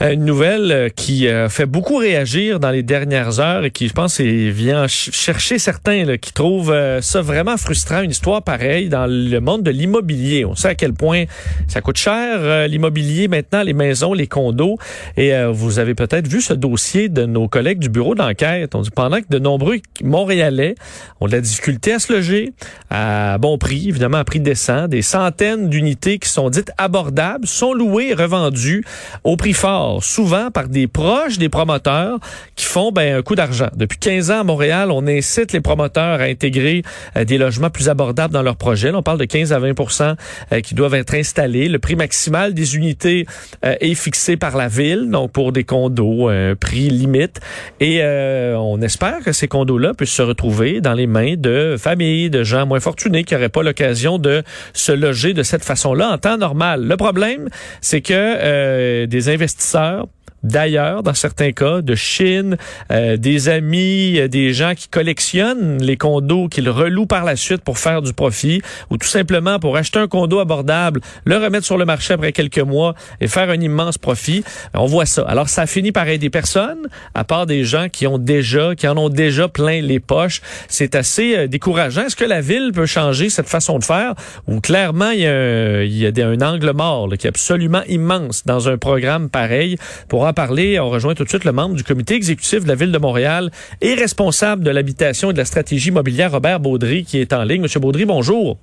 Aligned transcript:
Une 0.00 0.24
nouvelle 0.24 0.70
euh, 0.70 0.88
qui 0.88 1.26
euh, 1.26 1.48
fait 1.48 1.66
beaucoup 1.66 1.96
réagir 1.96 2.60
dans 2.60 2.70
les 2.70 2.84
dernières 2.84 3.40
heures 3.40 3.64
et 3.64 3.72
qui, 3.72 3.88
je 3.88 3.92
pense, 3.92 4.20
vient 4.20 4.86
chercher 4.86 5.58
certains 5.58 6.04
là, 6.04 6.16
qui 6.16 6.32
trouvent 6.32 6.70
euh, 6.70 7.00
ça 7.00 7.20
vraiment 7.20 7.56
frustrant, 7.56 8.02
une 8.02 8.12
histoire 8.12 8.42
pareille 8.42 8.88
dans 8.88 9.06
le 9.08 9.40
monde 9.40 9.64
de 9.64 9.72
l'immobilier. 9.72 10.44
On 10.44 10.54
sait 10.54 10.68
à 10.68 10.74
quel 10.76 10.92
point 10.92 11.24
ça 11.66 11.80
coûte 11.80 11.96
cher, 11.96 12.68
l'immobilier 12.68 13.26
maintenant, 13.26 13.62
les 13.64 13.72
maisons, 13.72 14.14
les 14.14 14.28
condos. 14.28 14.78
Et 15.16 15.32
vous 15.52 15.80
avez 15.80 15.94
peut-être 15.94 16.28
vu 16.28 16.40
ce 16.40 16.54
dossier 16.54 17.08
de 17.08 17.26
nos 17.26 17.48
collègues 17.48 17.80
du 17.80 17.88
bureau 17.88 18.14
d'enquête. 18.14 18.74
On 18.74 18.82
dit 18.82 18.90
pendant 18.90 19.20
que 19.20 19.28
de 19.28 19.38
nombreux 19.38 19.78
Montréalais 20.02 20.76
ont 21.20 21.26
de 21.26 21.32
la 21.32 21.40
difficulté 21.40 21.92
à 21.92 21.98
se 21.98 22.12
loger 22.12 22.52
à 22.90 23.38
bon 23.38 23.58
prix, 23.58 23.88
évidemment 23.88 24.18
à 24.18 24.24
prix 24.24 24.40
décent, 24.40 24.86
des 24.88 25.02
centaines 25.02 25.68
d'unités 25.68 26.18
qui 26.18 26.28
sont 26.28 26.50
dites 26.50 26.70
abordables 26.78 27.46
sont 27.46 27.72
louées 27.72 28.10
et 28.10 28.14
revendues 28.14 28.84
au 29.24 29.36
prix 29.36 29.52
fort 29.52 29.87
souvent 30.00 30.50
par 30.50 30.68
des 30.68 30.86
proches 30.86 31.38
des 31.38 31.48
promoteurs 31.48 32.18
qui 32.56 32.64
font 32.64 32.92
ben, 32.92 33.16
un 33.16 33.22
coup 33.22 33.34
d'argent. 33.34 33.68
Depuis 33.74 33.98
15 33.98 34.30
ans 34.30 34.40
à 34.40 34.44
Montréal, 34.44 34.90
on 34.90 35.06
incite 35.06 35.52
les 35.52 35.60
promoteurs 35.60 36.20
à 36.20 36.24
intégrer 36.24 36.82
euh, 37.16 37.24
des 37.24 37.38
logements 37.38 37.70
plus 37.70 37.88
abordables 37.88 38.32
dans 38.32 38.42
leurs 38.42 38.56
projets. 38.56 38.92
on 38.92 39.02
parle 39.02 39.18
de 39.18 39.24
15 39.24 39.52
à 39.52 39.60
20% 39.60 40.16
euh, 40.52 40.60
qui 40.60 40.74
doivent 40.74 40.94
être 40.94 41.14
installés. 41.14 41.68
Le 41.68 41.78
prix 41.78 41.96
maximal 41.96 42.54
des 42.54 42.76
unités 42.76 43.26
euh, 43.64 43.74
est 43.80 43.94
fixé 43.94 44.36
par 44.36 44.56
la 44.56 44.68
ville, 44.68 45.08
donc 45.10 45.32
pour 45.32 45.52
des 45.52 45.64
condos, 45.64 46.28
un 46.28 46.54
prix 46.54 46.90
limite. 46.90 47.40
Et 47.80 48.02
on 48.02 48.80
espère 48.82 49.20
que 49.24 49.32
ces 49.32 49.48
condos-là 49.48 49.94
puissent 49.94 50.10
se 50.10 50.22
retrouver 50.22 50.80
dans 50.80 50.94
les 50.94 51.06
mains 51.06 51.34
de 51.36 51.76
familles, 51.78 52.30
de 52.30 52.42
gens 52.42 52.66
moins 52.66 52.80
fortunés 52.80 53.24
qui 53.24 53.34
n'auraient 53.34 53.48
pas 53.48 53.62
l'occasion 53.62 54.18
de 54.18 54.42
se 54.72 54.92
loger 54.92 55.34
de 55.34 55.42
cette 55.42 55.64
façon-là 55.64 56.10
en 56.10 56.18
temps 56.18 56.38
normal. 56.38 56.84
Le 56.84 56.96
problème, 56.96 57.48
c'est 57.80 58.00
que 58.00 59.04
des 59.06 59.28
investisseurs 59.28 59.77
sœurs 59.78 60.08
d'ailleurs, 60.42 61.02
dans 61.02 61.14
certains 61.14 61.52
cas, 61.52 61.82
de 61.82 61.94
Chine, 61.94 62.56
euh, 62.92 63.16
des 63.16 63.48
amis, 63.48 64.18
euh, 64.18 64.28
des 64.28 64.52
gens 64.52 64.74
qui 64.74 64.88
collectionnent 64.88 65.82
les 65.82 65.96
condos, 65.96 66.48
qu'ils 66.48 66.70
relouent 66.70 67.06
par 67.06 67.24
la 67.24 67.36
suite 67.36 67.62
pour 67.62 67.78
faire 67.78 68.02
du 68.02 68.12
profit, 68.12 68.62
ou 68.90 68.96
tout 68.96 69.06
simplement 69.06 69.58
pour 69.58 69.76
acheter 69.76 69.98
un 69.98 70.08
condo 70.08 70.38
abordable, 70.38 71.00
le 71.24 71.36
remettre 71.36 71.66
sur 71.66 71.78
le 71.78 71.84
marché 71.84 72.14
après 72.14 72.32
quelques 72.32 72.58
mois 72.58 72.94
et 73.20 73.28
faire 73.28 73.50
un 73.50 73.60
immense 73.60 73.98
profit. 73.98 74.44
On 74.74 74.86
voit 74.86 75.06
ça. 75.06 75.22
Alors, 75.22 75.48
ça 75.48 75.66
finit 75.66 75.92
par 75.92 76.08
aider 76.08 76.30
personne, 76.30 76.88
à 77.14 77.24
part 77.24 77.46
des 77.46 77.64
gens 77.64 77.88
qui 77.88 78.06
ont 78.06 78.18
déjà, 78.18 78.74
qui 78.74 78.86
en 78.86 78.96
ont 78.96 79.08
déjà 79.08 79.48
plein 79.48 79.80
les 79.80 80.00
poches. 80.00 80.40
C'est 80.68 80.94
assez 80.94 81.36
euh, 81.36 81.46
décourageant. 81.46 82.06
Est-ce 82.06 82.16
que 82.16 82.24
la 82.24 82.40
ville 82.40 82.72
peut 82.72 82.86
changer 82.86 83.28
cette 83.30 83.48
façon 83.48 83.78
de 83.78 83.84
faire, 83.84 84.14
ou 84.46 84.60
clairement, 84.60 85.10
il 85.10 85.20
y 85.20 85.26
a 85.26 85.32
un, 85.32 85.82
il 85.82 85.96
y 85.96 86.06
a 86.06 86.28
un 86.28 86.40
angle 86.40 86.72
mort 86.72 87.08
qui 87.18 87.26
est 87.26 87.30
absolument 87.30 87.82
immense 87.88 88.44
dans 88.44 88.68
un 88.68 88.78
programme 88.78 89.30
pareil 89.30 89.76
pour 90.08 90.26
parler, 90.38 90.78
on 90.78 90.88
rejoint 90.88 91.16
tout 91.16 91.24
de 91.24 91.28
suite 91.28 91.44
le 91.44 91.50
membre 91.50 91.74
du 91.74 91.82
comité 91.82 92.14
exécutif 92.14 92.62
de 92.62 92.68
la 92.68 92.76
Ville 92.76 92.92
de 92.92 92.98
Montréal 92.98 93.50
et 93.80 93.94
responsable 93.94 94.62
de 94.62 94.70
l'habitation 94.70 95.30
et 95.30 95.32
de 95.32 95.38
la 95.38 95.44
stratégie 95.44 95.88
immobilière, 95.88 96.30
Robert 96.30 96.60
Baudry, 96.60 97.02
qui 97.02 97.18
est 97.18 97.32
en 97.32 97.42
ligne. 97.42 97.60
Monsieur 97.60 97.80
Baudry, 97.80 98.04
bonjour. 98.04 98.56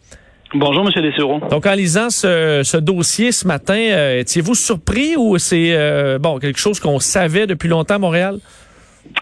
Bonjour, 0.53 0.85
Monsieur 0.85 1.01
Dessureau. 1.01 1.41
Donc, 1.49 1.65
en 1.65 1.73
lisant 1.73 2.09
ce, 2.09 2.77
dossier 2.77 3.33
ce 3.33 3.45
matin, 3.45 3.75
euh, 3.75 4.21
étiez-vous 4.21 4.55
surpris 4.55 5.17
ou 5.17 5.37
c'est 5.37 5.73
euh, 5.73 6.17
bon 6.17 6.39
quelque 6.39 6.59
chose 6.59 6.79
qu'on 6.79 6.99
savait 6.99 7.45
depuis 7.45 7.67
longtemps 7.67 7.95
à 7.95 7.99
Montréal? 7.99 8.39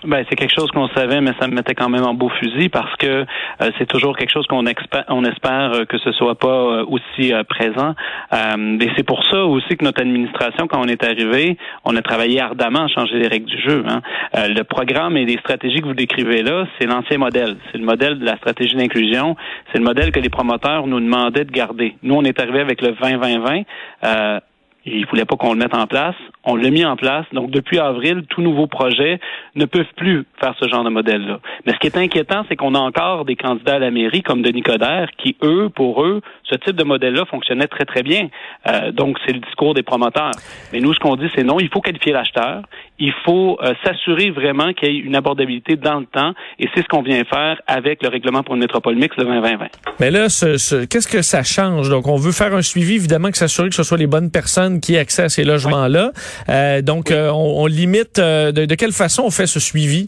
Ben, 0.06 0.26
c'est 0.30 0.36
quelque 0.36 0.54
chose 0.54 0.70
qu'on 0.72 0.90
savait, 0.90 1.22
mais 1.22 1.32
ça 1.40 1.48
me 1.48 1.56
mettait 1.56 1.76
quand 1.76 1.90
même 1.90 2.04
en 2.04 2.14
beau 2.14 2.30
fusil 2.30 2.70
parce 2.70 2.94
que 2.98 3.08
euh, 3.08 3.72
c'est 3.78 3.86
toujours 3.86 4.18
quelque 4.18 4.32
chose 4.32 4.46
qu'on 4.48 4.66
on 4.66 5.24
espère 5.26 5.72
euh, 5.74 5.86
que 5.86 5.98
ce 5.98 6.12
soit 6.12 6.36
pas 6.36 6.48
euh, 6.48 6.86
aussi 6.88 7.34
présent. 7.48 7.96
et 8.34 8.90
c'est 8.96 9.04
pour 9.04 9.24
ça 9.26 9.46
aussi 9.46 9.78
que 9.78 9.84
notre 9.84 10.02
administration, 10.02 10.68
quand 10.68 10.82
on 10.82 10.88
est 10.88 11.04
arrivé, 11.04 11.58
on 11.86 11.96
a 11.96 12.02
travaillé 12.02 12.42
ardemment 12.42 12.84
à 12.84 12.88
changer 12.88 13.18
les 13.18 13.28
règles 13.28 13.46
du 13.46 13.62
jeu. 13.62 13.84
Hein. 13.88 14.02
le 14.34 14.64
programme 14.64 15.18
et 15.18 15.26
les 15.26 15.38
stratégies 15.38 15.82
que 15.82 15.88
vous 15.88 15.94
décrivez 15.94 16.44
là, 16.44 16.66
c'est 16.78 16.86
l'ancien 16.86 17.18
modèle. 17.18 17.58
C'est 17.72 17.78
le 17.78 17.86
modèle 17.86 18.20
de 18.20 18.26
la 18.26 18.36
stratégie 18.38 18.76
d'inclusion. 18.76 19.36
C'est 19.72 19.78
le 19.78 19.86
modèle 19.86 20.12
que 20.12 20.20
les 20.20 20.30
promoteurs 20.30 20.88
nous 20.88 21.00
demandaient 21.00 21.46
de 21.46 21.52
garder. 21.52 21.96
Nous, 22.04 22.16
on 22.16 22.24
est 22.24 22.40
arrivé 22.40 22.60
avec 22.60 22.82
le 22.82 22.92
20-20-20. 22.92 24.42
Ils 24.86 25.06
voulaient 25.06 25.26
pas 25.26 25.38
qu'on 25.38 25.54
le 25.54 25.60
mette 25.60 25.74
en 25.74 25.88
place. 25.88 26.16
On 26.44 26.56
l'a 26.56 26.70
mis 26.70 26.84
en 26.84 26.98
place. 26.98 27.26
Donc, 27.32 27.52
depuis 27.52 27.80
avril, 27.80 28.24
tout 28.28 28.42
nouveau 28.42 28.68
projet 28.68 29.20
ne 29.56 29.66
peuvent 29.66 29.94
plus 29.96 30.26
faire 30.42 30.54
ce 30.60 30.68
genre 30.68 30.84
de 30.84 30.90
modèle-là. 30.90 31.40
Mais 31.66 31.74
ce 31.74 31.78
qui 31.78 31.88
est 31.88 31.98
inquiétant, 31.98 32.44
c'est 32.50 32.58
qu'on 32.58 32.76
a 32.76 32.80
encore 32.80 33.24
des 33.24 33.38
candidats 33.38 33.76
à 33.76 33.80
la 33.80 33.92
mairie, 33.92 34.24
comme 34.24 34.42
Denis 34.42 34.62
Coderre, 34.62 35.10
qui, 35.18 35.38
eux, 35.42 35.70
pour 35.74 36.04
eux, 36.04 36.22
ce 36.44 36.56
type 36.56 36.76
de 36.76 36.84
modèle-là 36.84 37.24
fonctionnait 37.26 37.68
très, 37.68 37.86
très 37.86 38.04
bien. 38.04 38.28
Euh, 38.68 38.92
donc, 38.92 39.18
c'est 39.26 39.32
le 39.32 39.40
discours 39.40 39.74
des 39.74 39.84
promoteurs. 39.84 40.32
Mais 40.74 40.80
nous, 40.80 40.94
ce 40.94 41.00
qu'on 41.00 41.16
dit, 41.16 41.30
c'est 41.34 41.44
non, 41.44 41.60
il 41.60 41.70
faut 41.70 41.82
qualifier 41.82 42.12
l'acheteur. 42.12 42.64
Il 43.06 43.12
faut 43.26 43.58
euh, 43.62 43.74
s'assurer 43.84 44.30
vraiment 44.30 44.72
qu'il 44.72 44.88
y 44.88 44.96
ait 44.96 45.00
une 45.00 45.18
abordabilité 45.18 45.76
dans 45.76 46.00
le 46.00 46.06
temps. 46.06 46.32
Et 46.58 46.70
c'est 46.74 46.84
ce 46.84 46.88
qu'on 46.88 47.02
vient 47.02 47.22
faire 47.26 47.62
avec 47.68 48.02
le 48.02 48.08
règlement 48.08 48.44
pour 48.44 48.56
une 48.56 48.62
métropole 48.62 48.96
mixte 48.96 49.20
de 49.20 49.26
2020. 49.26 49.58
Mais 50.00 50.10
là, 50.10 50.30
ce, 50.30 50.86
qu'est-ce 50.86 51.10
que 51.10 51.22
ça 51.22 51.44
change? 51.44 51.90
Donc, 51.90 52.08
on 52.08 52.16
veut 52.16 52.32
faire 52.32 52.56
un 52.56 52.62
suivi, 52.62 52.96
évidemment, 52.96 53.30
que 53.30 53.38
s'assurer 53.38 53.68
que 53.68 53.76
ce 53.76 53.84
soit 53.84 53.98
les 53.98 54.08
bonnes 54.08 54.32
personnes 54.32 54.80
qui 54.80 54.96
aient 54.96 55.00
accès 55.00 55.24
à 55.24 55.28
ces 55.28 55.44
logements-là. 55.44 56.14
Euh, 56.48 56.82
donc, 56.82 57.12
euh, 57.12 57.30
on, 57.30 57.66
limite, 57.66 58.22
de, 58.22 58.66
de 58.66 58.76
quelle 58.76 58.94
façon 58.94 59.24
on 59.26 59.32
fait 59.32 59.48
ce 59.48 59.60
suivi? 59.60 60.08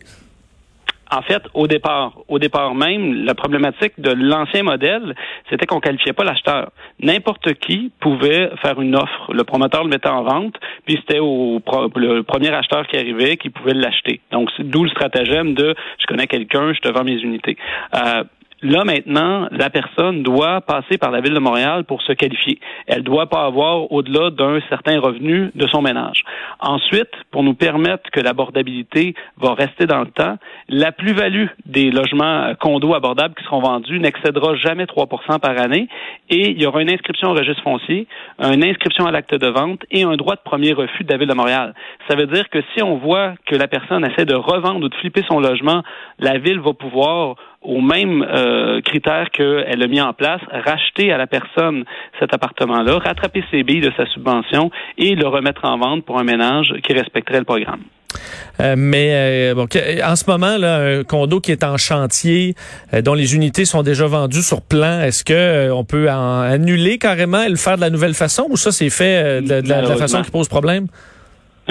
En 1.16 1.22
fait, 1.22 1.44
au 1.54 1.66
départ, 1.68 2.12
au 2.28 2.40
départ 2.40 2.76
même, 2.76 3.24
la 3.24 3.36
problématique 3.36 3.94
de 3.98 4.12
l'ancien 4.12 4.64
modèle, 4.64 5.16
c'était 5.50 5.66
qu'on 5.66 5.80
qualifiait 5.80 6.12
pas 6.12 6.26
l'acheteur. 6.26 6.72
N'importe 7.00 7.54
qui 7.54 7.90
pouvait 8.02 8.52
faire 8.62 8.82
une 8.82 8.96
offre. 8.98 9.32
Le 9.32 9.46
promoteur 9.46 9.84
le 9.84 9.90
mettait 9.90 10.10
en 10.10 10.24
vente, 10.24 10.56
puis 10.86 10.98
c'était 11.00 11.20
au 11.20 11.62
le 11.96 12.22
premier 12.24 12.50
acheteur 12.50 12.86
qui 12.88 12.98
arrivait 12.98 13.38
qui 13.38 13.50
pouvait 13.50 13.74
l'acheter. 13.74 14.20
Donc, 14.34 14.50
d'où 14.60 14.84
le 14.84 14.90
stratagème 14.90 15.54
de 15.54 15.74
je 16.00 16.06
connais 16.06 16.28
quelqu'un, 16.28 16.74
je 16.74 16.80
te 16.82 16.90
vends 16.90 17.06
mes 17.06 17.22
unités. 17.22 17.56
Euh, 17.96 18.24
Là, 18.66 18.84
maintenant, 18.84 19.48
la 19.52 19.70
personne 19.70 20.24
doit 20.24 20.60
passer 20.62 20.98
par 20.98 21.12
la 21.12 21.22
Ville 21.22 21.36
de 21.36 21.40
Montréal 21.40 21.84
pour 21.84 22.02
se 22.02 22.14
qualifier. 22.14 22.58
Elle 22.88 23.04
doit 23.04 23.30
pas 23.30 23.46
avoir 23.46 23.92
au-delà 23.92 24.32
d'un 24.32 24.60
certain 24.70 25.00
revenu 25.00 25.52
de 25.54 25.68
son 25.68 25.84
ménage. 25.84 26.24
Ensuite, 26.60 27.12
pour 27.30 27.44
nous 27.44 27.54
permettre 27.54 28.10
que 28.10 28.20
l'abordabilité 28.20 29.14
va 29.38 29.54
rester 29.54 29.86
dans 29.86 30.00
le 30.00 30.08
temps, 30.08 30.40
la 30.68 30.92
plus-value 30.92 31.46
des 31.68 31.92
logements 31.92 32.46
euh, 32.46 32.54
condos 32.56 32.96
abordables 32.96 33.36
qui 33.36 33.44
seront 33.44 33.60
vendus 33.60 34.00
n'excédera 34.00 34.56
jamais 34.56 34.86
3% 34.86 35.40
par 35.40 35.62
année 35.62 35.88
et 36.32 36.50
il 36.50 36.60
y 36.60 36.66
aura 36.66 36.82
une 36.82 36.92
inscription 36.92 37.30
au 37.30 37.34
registre 37.36 37.62
foncier, 37.62 38.08
une 38.40 38.66
inscription 38.66 39.06
à 39.06 39.12
l'acte 39.12 39.36
de 39.36 39.48
vente 39.48 39.82
et 39.92 40.02
un 40.02 40.16
droit 40.16 40.34
de 40.34 40.42
premier 40.44 40.74
refus 40.74 41.04
de 41.04 41.12
la 41.12 41.20
Ville 41.20 41.30
de 41.30 41.36
Montréal. 41.36 41.76
Ça 42.10 42.16
veut 42.16 42.26
dire 42.26 42.50
que 42.50 42.64
si 42.74 42.82
on 42.82 42.98
voit 42.98 43.36
que 43.46 43.56
la 43.56 43.68
personne 43.68 44.04
essaie 44.06 44.26
de 44.26 44.34
revendre 44.34 44.84
ou 44.84 44.90
de 44.90 44.96
flipper 44.96 45.22
son 45.30 45.40
logement, 45.40 45.84
la 46.18 46.40
Ville 46.40 46.60
va 46.62 46.74
pouvoir 46.74 47.36
au 47.66 47.82
même 47.82 48.24
euh, 48.24 48.82
critère 48.82 49.30
qu'elle 49.32 49.82
a 49.82 49.88
mis 49.88 50.02
en 50.02 50.14
place, 50.14 50.42
racheter 50.52 51.12
à 51.12 51.18
la 51.18 51.28
personne 51.28 51.84
cet 52.20 52.34
appartement-là, 52.34 53.00
rattraper 53.00 53.44
ses 53.52 53.64
billes 53.64 53.82
de 53.82 53.92
sa 53.98 54.06
subvention 54.08 54.72
et 54.98 55.16
le 55.16 55.28
remettre 55.28 55.66
en 55.66 55.78
vente 55.78 56.06
pour 56.06 56.20
un 56.20 56.24
ménage 56.24 56.74
qui 56.84 56.94
respecterait 56.94 57.40
le 57.40 57.46
programme. 57.46 57.82
Euh, 58.62 58.76
mais 58.78 59.10
euh, 59.12 59.56
bon, 59.56 59.68
en 60.04 60.16
ce 60.16 60.30
moment, 60.30 60.58
là, 60.58 60.78
un 60.78 61.04
condo 61.04 61.42
qui 61.42 61.52
est 61.52 61.66
en 61.66 61.76
chantier, 61.76 62.56
dont 63.04 63.14
les 63.14 63.36
unités 63.36 63.66
sont 63.66 63.84
déjà 63.84 64.08
vendues 64.08 64.42
sur 64.42 64.62
plan, 64.62 65.02
est-ce 65.02 65.26
que 65.26 65.70
on 65.72 65.84
peut 65.84 66.10
en 66.10 66.42
annuler 66.42 66.98
carrément 66.98 67.42
et 67.42 67.50
le 67.50 67.58
faire 67.58 67.76
de 67.76 67.82
la 67.82 67.90
nouvelle 67.90 68.14
façon 68.14 68.48
ou 68.50 68.56
ça 68.56 68.72
c'est 68.72 68.90
fait 68.90 69.42
de 69.42 69.68
la 69.68 69.96
façon 69.98 70.22
qui 70.22 70.32
pose 70.32 70.48
problème? 70.48 70.88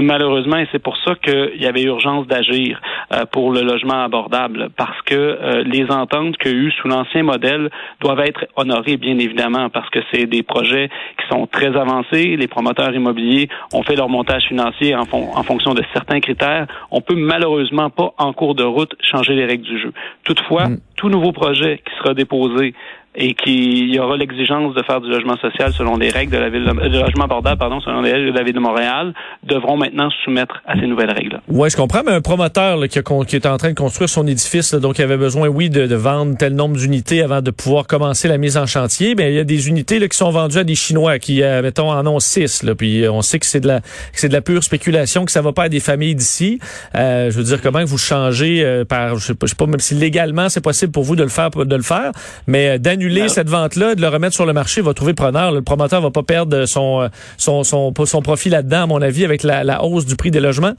Malheureusement, 0.00 0.56
et 0.56 0.66
c'est 0.72 0.82
pour 0.82 0.96
ça 1.04 1.14
qu'il 1.14 1.60
y 1.60 1.66
avait 1.66 1.82
urgence 1.82 2.26
d'agir 2.26 2.80
euh, 3.12 3.24
pour 3.30 3.52
le 3.52 3.62
logement 3.62 4.02
abordable, 4.02 4.70
parce 4.76 5.00
que 5.02 5.14
euh, 5.14 5.62
les 5.64 5.88
ententes 5.90 6.36
qu'il 6.38 6.50
y 6.50 6.54
a 6.54 6.58
eu 6.58 6.72
sous 6.72 6.88
l'ancien 6.88 7.22
modèle 7.22 7.70
doivent 8.00 8.20
être 8.20 8.46
honorées, 8.56 8.96
bien 8.96 9.18
évidemment, 9.18 9.70
parce 9.70 9.88
que 9.90 10.00
c'est 10.12 10.26
des 10.26 10.42
projets 10.42 10.88
qui 11.18 11.28
sont 11.28 11.46
très 11.46 11.76
avancés. 11.76 12.36
Les 12.36 12.48
promoteurs 12.48 12.92
immobiliers 12.92 13.48
ont 13.72 13.84
fait 13.84 13.94
leur 13.94 14.08
montage 14.08 14.44
financier 14.44 14.96
en, 14.96 15.02
en 15.12 15.42
fonction 15.44 15.74
de 15.74 15.82
certains 15.92 16.20
critères. 16.20 16.66
On 16.90 17.00
peut 17.00 17.16
malheureusement 17.16 17.90
pas, 17.90 18.14
en 18.18 18.32
cours 18.32 18.56
de 18.56 18.64
route, 18.64 18.94
changer 19.00 19.34
les 19.34 19.44
règles 19.44 19.64
du 19.64 19.78
jeu. 19.78 19.92
Toutefois, 20.24 20.68
mm. 20.68 20.78
tout 20.96 21.08
nouveau 21.08 21.30
projet 21.30 21.80
qui 21.86 21.94
sera 21.98 22.14
déposé 22.14 22.74
et 23.14 23.34
qu'il 23.34 23.94
y 23.94 23.98
aura 23.98 24.16
l'exigence 24.16 24.74
de 24.74 24.82
faire 24.82 25.00
du 25.00 25.08
logement 25.08 25.36
social 25.36 25.72
selon 25.72 25.96
les 25.96 26.10
règles 26.10 26.32
de 26.32 26.38
la 26.38 26.50
ville 26.50 26.64
de, 26.64 26.98
logement 26.98 27.24
abordable 27.24 27.58
pardon 27.58 27.80
selon 27.80 28.00
les 28.00 28.12
règles 28.12 28.32
de 28.32 28.38
la 28.38 28.42
ville 28.42 28.54
de 28.54 28.60
Montréal 28.60 29.14
devront 29.44 29.76
maintenant 29.76 30.08
soumettre 30.24 30.62
à 30.66 30.78
ces 30.78 30.86
nouvelles 30.86 31.12
règles. 31.12 31.40
Oui, 31.48 31.70
je 31.70 31.76
comprends, 31.76 32.02
mais 32.04 32.12
un 32.12 32.20
promoteur 32.20 32.80
qui, 32.88 33.00
qui, 33.26 33.36
est 33.36 33.46
en 33.46 33.56
train 33.56 33.70
de 33.70 33.74
construire 33.74 34.08
son 34.08 34.26
édifice, 34.26 34.74
donc 34.74 34.98
il 34.98 35.02
avait 35.02 35.16
besoin, 35.16 35.48
oui, 35.48 35.70
de, 35.70 35.86
de 35.86 35.94
vendre 35.94 36.36
tel 36.36 36.54
nombre 36.54 36.76
d'unités 36.76 37.22
avant 37.22 37.40
de 37.40 37.50
pouvoir 37.50 37.86
commencer 37.86 38.28
la 38.28 38.38
mise 38.38 38.56
en 38.56 38.66
chantier. 38.66 39.14
Mais 39.14 39.32
il 39.32 39.36
y 39.36 39.38
a 39.38 39.44
des 39.44 39.68
unités 39.68 39.98
là, 39.98 40.08
qui 40.08 40.16
sont 40.16 40.30
vendues 40.30 40.58
à 40.58 40.64
des 40.64 40.74
Chinois 40.74 41.18
qui, 41.18 41.42
euh, 41.42 41.62
mettons, 41.62 41.90
en 41.90 42.06
ont 42.06 42.20
six. 42.20 42.62
Là, 42.62 42.74
puis 42.74 43.06
on 43.08 43.22
sait 43.22 43.38
que 43.38 43.46
c'est 43.46 43.60
de 43.60 43.68
la 43.68 43.80
c'est 44.12 44.28
de 44.28 44.32
la 44.32 44.40
pure 44.40 44.62
spéculation, 44.64 45.24
que 45.24 45.32
ça 45.32 45.42
va 45.42 45.52
pas 45.52 45.64
à 45.64 45.68
des 45.68 45.80
familles 45.80 46.14
d'ici. 46.14 46.58
Euh, 46.94 47.30
je 47.30 47.36
veux 47.36 47.44
dire, 47.44 47.60
comment 47.60 47.84
vous 47.84 47.98
changez 47.98 48.64
euh, 48.64 48.84
par, 48.84 49.16
je 49.16 49.26
sais, 49.26 49.34
pas, 49.34 49.46
je 49.46 49.50
sais 49.50 49.56
pas, 49.56 49.66
même 49.66 49.80
si 49.80 49.94
légalement 49.94 50.48
c'est 50.48 50.62
possible 50.62 50.92
pour 50.92 51.04
vous 51.04 51.16
de 51.16 51.22
le 51.22 51.28
faire, 51.28 51.50
de 51.50 51.76
le 51.76 51.82
faire, 51.82 52.12
mais 52.46 52.78
d'annuler 52.78 53.03
cette 53.28 53.48
vente-là, 53.48 53.94
de 53.94 54.00
le 54.00 54.08
remettre 54.08 54.34
sur 54.34 54.46
le 54.46 54.52
marché, 54.52 54.80
va 54.80 54.94
trouver 54.94 55.14
preneur. 55.14 55.52
Le 55.52 55.62
promoteur 55.62 56.00
va 56.00 56.10
pas 56.10 56.22
perdre 56.22 56.66
son, 56.66 57.08
son, 57.36 57.62
son, 57.62 57.92
son 57.94 58.22
profit 58.22 58.50
là-dedans, 58.50 58.82
à 58.82 58.86
mon 58.86 59.02
avis, 59.02 59.24
avec 59.24 59.42
la, 59.42 59.64
la 59.64 59.82
hausse 59.84 60.06
du 60.06 60.16
prix 60.16 60.30
des 60.30 60.40
logements. 60.40 60.74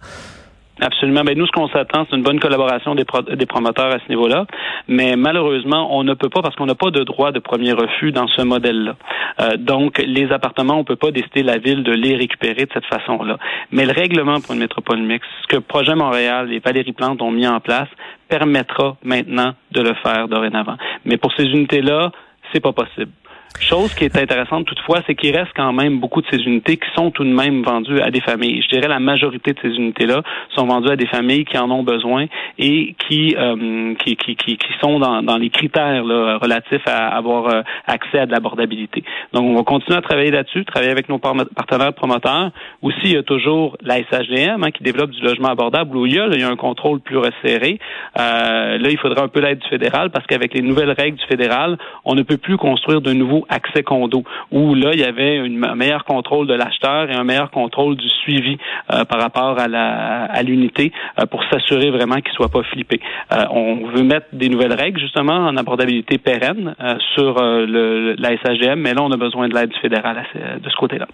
Absolument. 0.81 1.24
Ben, 1.24 1.38
nous, 1.38 1.48
ce 1.48 1.51
qu'on 1.54 1.69
s'attend, 1.69 2.06
c'est 2.10 2.18
une 2.18 2.24
bonne 2.24 2.39
collaboration 2.42 2.95
des, 2.95 3.06
des 3.38 3.45
promoteurs 3.45 3.94
à 3.94 4.00
ce 4.00 4.10
niveau-là. 4.10 4.45
Mais 4.89 5.16
malheureusement, 5.16 5.98
on 5.98 6.04
ne 6.04 6.13
peut 6.13 6.27
pas 6.27 6.42
parce 6.42 6.54
qu'on 6.56 6.66
n'a 6.66 6.75
pas 6.75 6.92
de 6.92 7.01
droit 7.04 7.31
de 7.31 7.39
premier 7.39 7.72
refus 7.72 8.12
dans 8.12 8.27
ce 8.27 8.42
modèle-là. 8.42 8.95
Euh, 9.39 9.56
donc, 9.57 10.04
les 10.06 10.30
appartements, 10.33 10.75
on 10.75 10.80
ne 10.80 10.83
peut 10.83 10.98
pas 10.98 11.12
décider 11.12 11.44
la 11.44 11.60
ville 11.60 11.83
de 11.83 11.94
les 11.94 12.18
récupérer 12.18 12.66
de 12.66 12.72
cette 12.74 12.86
façon-là. 12.88 13.38
Mais 13.72 13.86
le 13.86 13.94
règlement 13.94 14.42
pour 14.42 14.54
une 14.54 14.60
métropole 14.60 15.01
mixte, 15.01 15.30
ce 15.44 15.56
que 15.56 15.62
Projet 15.62 15.95
Montréal 15.95 16.51
et 16.51 16.60
Valérie 16.60 16.92
Plante 16.92 17.22
ont 17.22 17.31
mis 17.31 17.48
en 17.48 17.62
place, 17.62 17.88
permettra 18.27 18.98
maintenant 19.04 19.54
de 19.72 19.81
le 19.81 19.94
faire 20.04 20.27
dorénavant. 20.27 20.77
Mais 21.06 21.18
pour 21.18 21.31
ces 21.33 21.44
unités-là, 21.44 22.12
c'est 22.51 22.60
pas 22.60 22.74
possible. 22.74 23.12
Chose 23.60 23.94
qui 23.94 24.04
est 24.04 24.18
intéressante 24.18 24.66
toutefois, 24.66 25.02
c'est 25.07 25.16
qu'il 25.16 25.36
reste 25.36 25.52
quand 25.56 25.74
même 25.74 26.00
beaucoup 26.00 26.22
de 26.22 26.28
ces 26.31 26.38
unités 26.38 26.78
qui 26.78 26.88
sont 26.96 27.12
tout 27.12 27.24
de 27.24 27.30
même 27.30 27.63
vendues 27.63 28.02
à 28.02 28.12
des 28.12 28.22
familles. 28.22 28.62
Je 28.62 28.69
dirais 28.69 28.88
la 28.88 29.00
majorité 29.00 29.54
de 29.54 29.60
ces 29.62 29.69
unités-là 29.69 30.22
sont 30.56 30.68
vendues 30.68 30.92
à 30.92 30.96
des 30.96 31.07
familles 31.07 31.46
qui 31.46 31.57
en 31.57 31.72
ont 31.72 31.84
besoin 31.84 32.25
et 32.60 32.96
qui 33.07 33.36
euh, 33.38 33.96
qui, 33.96 34.16
qui, 34.16 34.36
qui, 34.36 34.57
sont 34.81 35.00
dans, 35.00 35.24
dans 35.24 35.38
les 35.38 35.50
critères 35.50 36.04
là, 36.04 36.38
relatifs 36.38 36.86
à 36.86 37.07
avoir 37.07 37.48
euh, 37.48 37.62
accès 37.88 38.19
à 38.19 38.25
de 38.25 38.31
l'abordabilité. 38.31 39.04
Donc 39.34 39.46
on 39.46 39.56
va 39.56 39.63
continuer 39.63 39.98
à 39.98 40.01
travailler 40.01 40.31
là-dessus, 40.31 40.66
travailler 40.66 40.92
avec 40.92 41.10
nos 41.10 41.19
partenaires 41.19 41.94
promoteurs. 41.94 42.51
Aussi, 42.81 43.00
il 43.04 43.13
y 43.13 43.18
a 43.18 43.24
toujours 43.24 43.78
la 43.81 43.98
SHDM 44.00 44.63
hein, 44.63 44.72
qui 44.72 44.84
développe 44.84 45.12
du 45.12 45.22
logement 45.22 45.50
abordable 45.50 45.96
où 45.98 46.06
il 46.06 46.13
y 46.13 46.19
a, 46.19 46.28
il 46.28 46.40
y 46.40 46.44
a 46.44 46.50
un 46.50 46.56
contrôle 46.56 47.00
plus 47.00 47.18
resserré. 47.18 47.80
Euh, 48.19 48.78
là, 48.78 48.90
il 48.90 48.98
faudra 48.98 49.24
un 49.24 49.28
peu 49.28 49.40
l'aide 49.40 49.60
du 49.60 49.68
fédéral 49.69 50.10
parce 50.12 50.25
qu'avec 50.28 50.54
les 50.54 50.62
nouvelles 50.62 50.92
règles 50.92 51.18
du 51.18 51.25
fédéral, 51.25 51.78
on 52.04 52.16
ne 52.16 52.22
peut 52.22 52.38
plus 52.38 52.58
construire 52.58 53.01
de 53.01 53.13
nouveaux 53.13 53.44
accès 53.50 53.83
condo, 53.83 54.24
où 54.51 54.75
là, 54.75 54.92
il 54.94 55.00
y 55.00 55.03
avait 55.03 55.39
un 55.39 55.75
meilleur 55.75 56.06
contrôle 56.06 56.47
de 56.47 56.53
l'acheteur 56.53 57.09
et 57.09 57.13
un 57.13 57.24
meilleur 57.24 57.51
contrôle 57.51 57.95
du 57.95 58.09
suivi 58.09 58.57
euh, 58.92 59.06
par 59.06 59.19
rapport 59.21 59.59
à 59.59 59.68
la 59.68 60.25
à 60.25 60.44
l'unité 60.44 60.92
euh, 61.19 61.25
pour 61.25 61.44
s'assurer 61.45 61.92
vraiment 61.92 62.15
qu'il 62.15 62.33
soit 62.33 62.50
pas 62.50 62.63
flippé. 62.63 63.00
Euh, 63.31 63.45
on 63.51 63.88
veut 63.88 64.03
mettre 64.03 64.27
des 64.33 64.50
nouvelles 64.50 64.74
règles 64.74 65.00
justement 65.00 65.33
en 65.33 65.57
abordabilité 65.57 66.18
pérenne 66.18 66.75
sur 67.13 67.36
le, 67.42 68.15
la 68.18 68.38
SAGM, 68.42 68.80
mais 68.80 68.94
là, 68.94 69.01
on 69.03 69.12
a 69.12 69.18
besoin 69.18 69.48
de 69.48 69.56
l'aide 69.56 69.69
du 69.69 69.80
fédéral 69.80 70.24
de 70.62 70.69
ce 70.69 70.75
côté-là. 70.75 71.07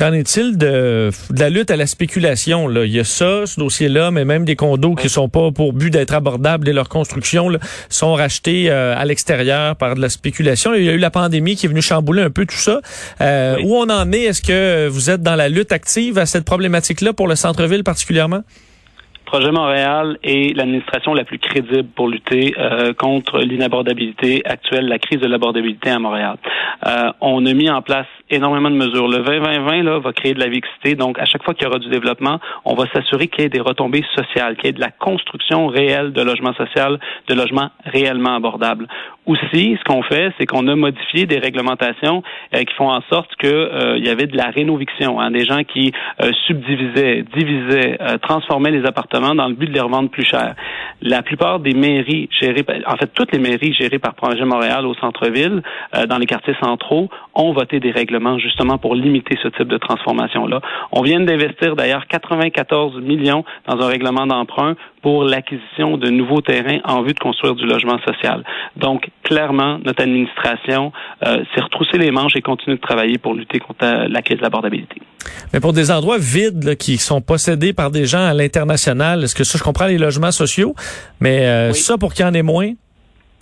Qu'en 0.00 0.14
est-il 0.14 0.56
de, 0.56 1.10
la 1.36 1.50
lutte 1.50 1.70
à 1.70 1.76
la 1.76 1.86
spéculation? 1.86 2.68
Là? 2.68 2.86
Il 2.86 2.90
y 2.90 3.00
a 3.00 3.04
ça, 3.04 3.44
ce 3.44 3.60
dossier-là, 3.60 4.10
mais 4.10 4.24
même 4.24 4.46
des 4.46 4.56
condos 4.56 4.94
qui 4.94 5.10
sont 5.10 5.28
pas 5.28 5.50
pour 5.52 5.74
but 5.74 5.90
d'être 5.90 6.14
abordables 6.14 6.64
dès 6.64 6.72
leur 6.72 6.88
construction 6.88 7.50
sont 7.90 8.14
rachetés 8.14 8.70
euh, 8.70 8.96
à 8.96 9.04
l'extérieur 9.04 9.76
par 9.76 9.96
de 9.96 10.00
la 10.00 10.08
spéculation. 10.08 10.72
Il 10.72 10.84
y 10.84 10.88
a 10.88 10.94
eu 10.94 10.98
la 10.98 11.10
pandémie 11.10 11.54
qui 11.54 11.66
est 11.66 11.68
venue 11.68 11.82
chambouler 11.82 12.22
un 12.22 12.30
peu 12.30 12.46
tout 12.46 12.56
ça. 12.56 12.80
Euh, 13.20 13.58
où 13.62 13.76
on 13.76 13.90
en 13.90 14.10
est? 14.12 14.22
Est-ce 14.22 14.40
que 14.40 14.88
vous 14.88 15.10
êtes 15.10 15.20
dans 15.20 15.36
la 15.36 15.50
lutte 15.50 15.70
active 15.70 16.16
à 16.16 16.24
cette 16.24 16.46
problématique-là 16.46 17.12
pour 17.12 17.28
le 17.28 17.34
centre-ville 17.34 17.84
particulièrement? 17.84 18.40
Projet 19.30 19.52
Montréal 19.52 20.18
est 20.24 20.56
l'administration 20.56 21.14
la 21.14 21.22
plus 21.22 21.38
crédible 21.38 21.88
pour 21.94 22.08
lutter 22.08 22.52
euh, 22.58 22.92
contre 22.94 23.38
l'inabordabilité 23.38 24.42
actuelle, 24.44 24.88
la 24.88 24.98
crise 24.98 25.20
de 25.20 25.28
l'abordabilité 25.28 25.88
à 25.90 26.00
Montréal. 26.00 26.36
Euh, 26.84 27.12
on 27.20 27.46
a 27.46 27.52
mis 27.52 27.70
en 27.70 27.80
place 27.80 28.08
énormément 28.30 28.70
de 28.70 28.76
mesures. 28.76 29.08
Le 29.08 29.18
2020 29.18 29.82
là, 29.82 29.98
va 29.98 30.12
créer 30.12 30.34
de 30.34 30.40
la 30.40 30.48
mixité. 30.48 30.94
Donc, 30.94 31.18
à 31.18 31.24
chaque 31.24 31.42
fois 31.42 31.54
qu'il 31.54 31.64
y 31.64 31.66
aura 31.66 31.78
du 31.78 31.88
développement, 31.88 32.38
on 32.64 32.74
va 32.74 32.84
s'assurer 32.92 33.28
qu'il 33.28 33.42
y 33.42 33.46
ait 33.46 33.50
des 33.50 33.60
retombées 33.60 34.04
sociales, 34.14 34.56
qu'il 34.56 34.66
y 34.66 34.68
ait 34.68 34.72
de 34.72 34.80
la 34.80 34.90
construction 34.90 35.66
réelle 35.66 36.12
de 36.12 36.22
logements 36.22 36.54
sociaux, 36.54 36.96
de 37.28 37.34
logements 37.34 37.70
réellement 37.84 38.34
abordables. 38.34 38.86
Aussi, 39.26 39.78
ce 39.78 39.84
qu'on 39.84 40.02
fait, 40.02 40.32
c'est 40.38 40.46
qu'on 40.46 40.66
a 40.66 40.74
modifié 40.74 41.26
des 41.26 41.38
réglementations 41.38 42.22
euh, 42.54 42.64
qui 42.64 42.74
font 42.74 42.90
en 42.90 43.02
sorte 43.12 43.30
qu'il 43.36 43.50
euh, 43.50 43.98
y 43.98 44.08
avait 44.08 44.26
de 44.26 44.36
la 44.36 44.46
rénoviction, 44.46 45.20
hein, 45.20 45.30
des 45.30 45.44
gens 45.44 45.62
qui 45.62 45.92
euh, 46.22 46.32
subdivisaient, 46.46 47.24
divisaient, 47.36 47.98
transformaient 48.22 48.70
les 48.70 48.84
appartements 48.86 49.34
dans 49.34 49.48
le 49.48 49.54
but 49.54 49.66
de 49.66 49.74
les 49.74 49.80
revendre 49.80 50.10
plus 50.10 50.24
cher. 50.24 50.54
La 51.02 51.22
plupart 51.22 51.60
des 51.60 51.74
mairies 51.74 52.28
gérées, 52.40 52.64
en 52.86 52.96
fait, 52.96 53.10
toutes 53.14 53.32
les 53.32 53.38
mairies 53.38 53.72
gérées 53.74 53.98
par 53.98 54.14
Projet 54.14 54.44
Montréal 54.44 54.86
au 54.86 54.94
centre-ville, 54.94 55.62
dans 56.08 56.18
les 56.18 56.26
quartiers 56.26 56.56
centraux, 56.62 57.08
ont 57.34 57.52
voté 57.52 57.80
des 57.80 57.90
règlements 57.90 58.38
justement 58.38 58.78
pour 58.78 58.94
limiter 58.94 59.36
ce 59.42 59.48
type 59.48 59.68
de 59.68 59.78
transformation-là. 59.78 60.60
On 60.92 61.02
vient 61.02 61.20
d'investir 61.20 61.76
d'ailleurs 61.76 62.06
94 62.08 63.00
millions 63.00 63.44
dans 63.68 63.80
un 63.80 63.86
règlement 63.86 64.26
d'emprunt 64.26 64.76
pour 65.02 65.24
l'acquisition 65.24 65.96
de 65.96 66.10
nouveaux 66.10 66.40
terrains 66.40 66.80
en 66.84 67.02
vue 67.02 67.14
de 67.14 67.18
construire 67.18 67.54
du 67.54 67.66
logement 67.66 67.98
social. 68.06 68.44
Donc, 68.76 69.08
clairement, 69.22 69.78
notre 69.84 70.02
administration 70.02 70.92
euh, 71.26 71.42
s'est 71.54 71.62
retroussé 71.62 71.96
les 71.98 72.10
manches 72.10 72.36
et 72.36 72.42
continue 72.42 72.76
de 72.76 72.80
travailler 72.80 73.18
pour 73.18 73.34
lutter 73.34 73.58
contre 73.58 74.08
la 74.08 74.22
crise 74.22 74.38
de 74.38 74.42
l'abordabilité. 74.42 75.00
Mais 75.52 75.60
pour 75.60 75.72
des 75.72 75.90
endroits 75.90 76.18
vides 76.18 76.76
qui 76.76 76.98
sont 76.98 77.20
possédés 77.20 77.72
par 77.72 77.90
des 77.90 78.04
gens 78.04 78.24
à 78.24 78.34
l'international, 78.34 79.24
est-ce 79.24 79.34
que 79.34 79.44
ça, 79.44 79.58
je 79.58 79.62
comprends 79.62 79.86
les 79.86 79.98
logements 79.98 80.32
sociaux, 80.32 80.74
mais 81.20 81.46
euh, 81.46 81.72
ça, 81.72 81.96
pour 81.96 82.12
qu'il 82.12 82.24
y 82.24 82.28
en 82.28 82.34
ait 82.34 82.42
moins? 82.42 82.72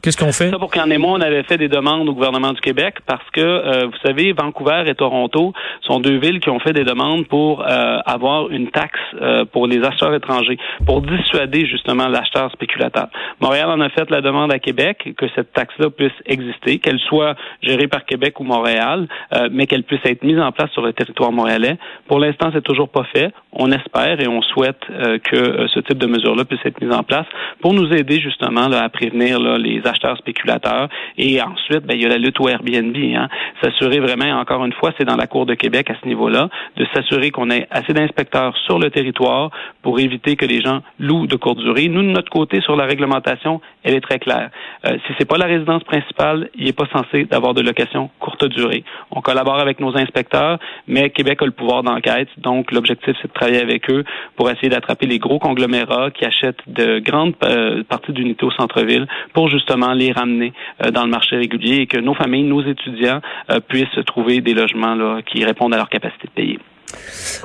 Qu'est-ce 0.01 0.17
qu'on 0.17 0.31
fait? 0.31 0.51
Ça, 0.51 0.59
pour 0.61 0.71
qu'en 0.71 0.89
on 0.89 1.21
avait 1.21 1.43
fait 1.43 1.59
des 1.59 1.69
demandes 1.69 2.09
au 2.09 2.15
gouvernement 2.15 2.53
du 2.53 2.61
Québec 2.61 2.99
parce 3.05 3.29
que, 3.33 3.41
euh, 3.41 3.87
vous 3.87 3.99
savez, 4.07 4.33
Vancouver 4.33 4.85
et 4.87 4.95
Toronto 4.95 5.53
sont 5.83 5.99
deux 5.99 6.19
villes 6.19 6.39
qui 6.39 6.51
ont 6.51 6.61
fait 6.61 6.73
des 6.73 6.85
demandes 6.85 7.27
pour 7.27 7.67
euh, 7.67 7.99
avoir 8.07 8.49
une 8.51 8.71
taxe 8.71 9.01
euh, 9.21 9.45
pour 9.45 9.67
les 9.67 9.83
acheteurs 9.83 10.15
étrangers, 10.15 10.57
pour 10.87 11.03
dissuader 11.03 11.67
justement 11.67 12.07
l'acheteur 12.07 12.53
spéculateur. 12.53 13.09
Montréal 13.41 13.71
en 13.71 13.81
a 13.81 13.89
fait 13.89 14.09
la 14.11 14.21
demande 14.21 14.53
à 14.53 14.61
Québec 14.61 15.15
que 15.17 15.27
cette 15.35 15.53
taxe-là 15.53 15.91
puisse 15.91 16.13
exister, 16.27 16.79
qu'elle 16.79 17.01
soit 17.01 17.35
gérée 17.63 17.89
par 17.89 18.05
Québec 18.05 18.39
ou 18.39 18.45
Montréal, 18.45 19.09
mais 19.51 19.67
qu'elle 19.67 19.83
puisse 19.83 20.05
être 20.05 20.23
mise 20.23 20.39
en 20.39 20.53
place 20.53 20.71
sur 20.71 20.83
le 20.83 20.93
territoire 20.93 21.33
montréalais. 21.33 21.77
Pour 22.07 22.21
l'instant, 22.21 22.51
c'est 22.53 22.63
toujours 22.63 22.89
pas 22.89 23.05
fait. 23.13 23.33
On 23.53 23.73
espère 23.73 24.21
et 24.21 24.29
on 24.29 24.43
souhaite 24.43 24.81
que 25.25 25.67
ce 25.69 25.81
type 25.81 25.99
de 25.99 26.07
mesure-là 26.07 26.45
puisse 26.45 26.61
être 26.65 26.81
mise 26.81 26.95
en 26.95 27.03
place 27.03 27.27
pour 27.61 27.75
nous 27.75 27.93
aider 27.93 28.21
justement 28.21 28.69
là, 28.69 28.83
à 28.83 28.89
prévenir 28.89 29.41
là, 29.41 29.59
les 29.59 29.81
acheteurs 29.89 30.17
spéculateurs. 30.19 30.89
Et 31.17 31.41
ensuite, 31.41 31.85
ben, 31.85 31.95
il 31.95 32.03
y 32.03 32.07
a 32.07 32.09
la 32.09 32.19
lutte 32.19 32.41
au 32.41 32.49
Airbnb. 32.49 32.97
Hein. 32.97 33.29
S'assurer 33.63 34.01
vraiment, 34.01 34.39
encore 34.39 34.65
une 34.65 34.73
fois, 34.73 34.93
c'est 34.99 35.05
dans 35.05 35.17
la 35.17 35.27
Cour 35.27 35.47
de 35.47 35.55
Québec 35.55 35.91
à 35.91 35.95
ce 36.01 36.07
niveau-là, 36.07 36.49
de 36.77 36.87
s'assurer 36.95 37.31
qu'on 37.31 37.51
ait 37.51 37.67
assez 37.71 37.93
d'inspecteurs 37.93 38.57
sur 38.67 38.79
le 38.79 38.91
territoire 38.91 39.51
pour 39.83 40.01
éviter 40.01 40.37
que 40.37 40.47
les 40.47 40.61
gens 40.61 40.81
louent 40.99 41.27
de 41.27 41.37
courte 41.37 41.59
durée. 41.59 41.89
Nous, 41.89 42.03
de 42.03 42.09
notre 42.09 42.31
côté, 42.31 42.61
sur 42.61 42.77
la 42.77 42.85
réglementation, 42.85 43.61
elle 43.83 43.95
est 43.95 44.01
très 44.01 44.19
claire. 44.19 44.51
Euh, 44.87 44.97
si 45.07 45.13
c'est 45.19 45.25
pas 45.25 45.39
la 45.39 45.47
résidence 45.47 45.83
principale, 45.85 46.51
il 46.55 46.65
n'est 46.67 46.73
pas 46.73 46.87
censé 46.93 47.25
d'avoir 47.25 47.55
de 47.55 47.63
location 47.63 48.11
courte 48.19 48.45
durée. 48.45 48.85
On 49.11 49.21
collabore 49.21 49.59
avec 49.59 49.81
nos 49.81 49.97
inspecteurs, 49.97 50.59
mais 50.87 51.11
Québec 51.11 51.43
a 51.43 51.47
le 51.47 51.53
pouvoir 51.53 51.83
d'enquête. 51.83 52.29
Donc, 52.39 52.73
l'objectif, 52.73 53.17
c'est 53.21 53.29
de 53.29 53.33
travailler 53.33 53.63
avec 53.63 53.91
eux 53.91 54.05
pour 54.37 54.51
essayer 54.51 54.69
d'attraper 54.69 55.07
les 55.07 55.19
gros 55.19 55.39
conglomérats 55.39 56.11
qui 56.11 56.25
achètent 56.25 56.63
de 56.67 56.99
grandes 56.99 57.35
euh, 57.45 57.83
parties 57.89 58.13
d'unités 58.13 58.45
au 58.45 58.51
centre-ville 58.53 59.07
pour 59.33 59.49
justement 59.49 59.78
les 59.95 60.13
ramener 60.13 60.53
euh, 60.85 60.91
dans 60.91 61.05
le 61.05 61.11
marché 61.11 61.37
régulier 61.37 61.83
et 61.83 61.87
que 61.87 61.99
nos 61.99 62.15
familles, 62.15 62.45
nos 62.45 62.63
étudiants 62.63 63.21
euh, 63.51 63.61
puissent 63.61 64.05
trouver 64.07 64.41
des 64.41 64.55
logements 64.55 65.21
qui 65.23 65.45
répondent 65.45 65.75
à 65.75 65.77
leur 65.77 65.89
capacité 65.89 66.27
de 66.27 66.33
payer. 66.33 66.59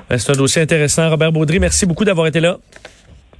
Ben, 0.09 0.17
c'est 0.17 0.31
un 0.31 0.37
dossier 0.37 0.61
intéressant. 0.61 1.09
Robert 1.09 1.31
Baudry, 1.31 1.59
merci 1.59 1.85
beaucoup 1.85 2.05
d'avoir 2.05 2.27
été 2.27 2.39
là. 2.39 2.57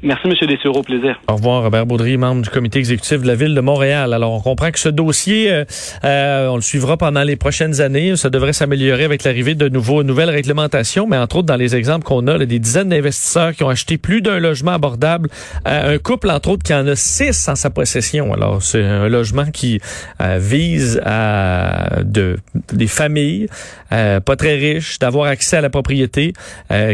Merci, 0.04 0.28
M. 0.28 0.34
Dessureau. 0.48 0.80
Au 0.80 0.84
plaisir. 0.84 1.18
Au 1.30 1.36
revoir, 1.36 1.64
Robert 1.64 1.86
Baudry, 1.86 2.18
membre 2.18 2.42
du 2.42 2.50
comité 2.50 2.80
exécutif 2.80 3.22
de 3.22 3.28
la 3.28 3.36
Ville 3.36 3.56
de 3.56 3.62
Montréal. 3.62 4.14
Alors, 4.14 4.34
on 4.34 4.42
comprend 4.42 4.70
que 4.70 4.80
ce 4.80 4.90
dossier, 4.90 5.50
euh, 5.50 5.64
euh, 6.04 6.48
on 6.48 6.56
le 6.56 6.62
suivra 6.62 6.98
pendant 6.98 7.24
les 7.24 7.38
prochaines 7.38 7.80
années. 7.80 8.18
Ça 8.18 8.30
devrait 8.30 8.52
s'améliorer 8.52 9.06
avec 9.06 9.24
l'arrivée 9.24 9.56
de 9.56 9.70
nouveaux, 9.70 10.04
nouvelles 10.04 10.30
réglementations, 10.30 11.08
mais 11.08 11.18
entre 11.18 11.38
autres, 11.38 11.46
dans 11.46 11.56
les 11.56 11.78
exemples 11.78 12.04
qu'on 12.04 12.28
a, 12.28 12.38
là, 12.38 12.46
des 12.46 12.60
dizaines 12.60 12.90
d'investisseurs 12.90 13.54
qui 13.54 13.64
ont 13.64 13.70
acheté 13.70 13.98
plus 13.98 14.22
d'un 14.22 14.40
logement 14.40 14.72
abordable. 14.72 15.30
Euh, 15.68 15.96
un 15.96 15.98
couple, 16.00 16.32
entre 16.32 16.50
autres, 16.50 16.64
qui 16.64 16.74
en 16.74 16.86
a 16.86 16.98
six 16.98 17.48
en 17.48 17.56
sa 17.56 17.70
possession. 17.70 18.34
Alors, 18.34 18.62
c'est 18.62 18.84
un 18.84 19.08
logement 19.08 19.52
qui 19.52 19.80
vise 20.20 21.02
à 21.06 22.02
de, 22.04 22.38
des 22.74 22.88
familles 22.88 23.48
pas 23.90 24.36
très 24.36 24.56
riches 24.56 24.98
d'avoir 25.00 25.28
accès 25.28 25.58
à 25.58 25.62
la 25.62 25.70
propriété, 25.70 26.34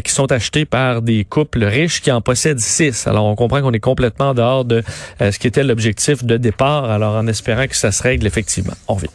qui 0.03 0.11
sont 0.11 0.31
achetés 0.31 0.65
par 0.65 1.01
des 1.01 1.23
couples 1.23 1.63
riches 1.63 2.01
qui 2.01 2.11
en 2.11 2.21
possèdent 2.21 2.59
six. 2.59 2.98
Alors, 3.07 3.25
on 3.25 3.35
comprend 3.35 3.61
qu'on 3.61 3.71
est 3.71 3.79
complètement 3.79 4.33
dehors 4.33 4.65
de 4.65 4.83
euh, 5.21 5.31
ce 5.31 5.39
qui 5.39 5.47
était 5.47 5.63
l'objectif 5.63 6.23
de 6.23 6.37
départ, 6.37 6.85
alors 6.89 7.15
en 7.15 7.27
espérant 7.27 7.67
que 7.67 7.75
ça 7.75 7.91
se 7.91 8.03
règle 8.03 8.27
effectivement. 8.27 8.73
On 8.87 8.95
revient. 8.95 9.09